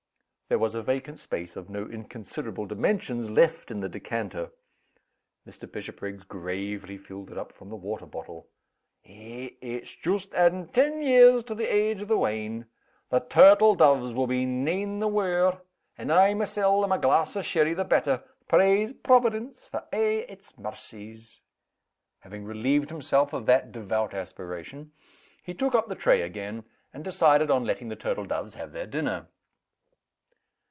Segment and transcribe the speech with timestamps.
[0.51, 4.51] There was a vacant space, of no inconsiderable dimensions, left in the decanter.
[5.47, 5.71] Mr.
[5.71, 8.49] Bishopriggs gravely filled it up from the water bottle.
[9.05, 9.51] "Eh!
[9.61, 12.65] it's joost addin' ten years to the age o' the wine.
[13.07, 15.61] The turtle doves will be nane the waur
[15.97, 18.21] and I mysel' am a glass o' sherry the better.
[18.49, 21.43] Praise Providence for a' its maircies!"
[22.19, 24.91] Having relieved himself of that devout aspiration,
[25.41, 28.85] he took up the tray again, and decided on letting the turtle doves have their
[28.85, 29.29] dinner.